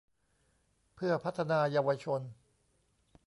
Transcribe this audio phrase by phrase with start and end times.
[0.95, 2.21] เพื่อพัฒนาเยาวชน